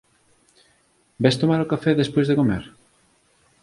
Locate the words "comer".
2.39-2.63